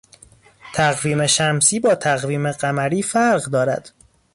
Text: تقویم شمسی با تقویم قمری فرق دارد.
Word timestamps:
تقویم 0.73 1.27
شمسی 1.27 1.79
با 1.79 1.95
تقویم 1.95 2.51
قمری 2.51 3.01
فرق 3.03 3.43
دارد. 3.45 3.91